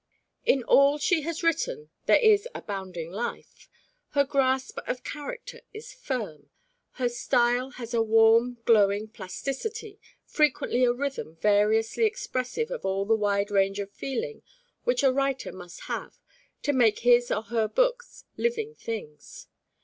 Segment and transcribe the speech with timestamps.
[0.47, 3.69] In all she has written there is abounding life;
[4.13, 6.49] her grasp of character is firm;
[6.93, 13.13] her style has a warm, glowing plasticity, frequently a rhythm variously expressive of all the
[13.13, 14.41] wide range of feeling
[14.85, 16.17] which a writer must have
[16.63, 19.49] to make his or her books living things.